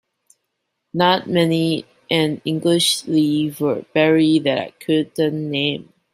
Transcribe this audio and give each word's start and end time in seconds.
Not 0.95 1.29
many 1.29 1.85
an 2.09 2.41
English 2.43 3.05
leaf 3.05 3.61
or 3.61 3.85
berry 3.93 4.39
that 4.39 4.57
I 4.57 4.71
couldn't 4.83 5.51
name. 5.51 5.93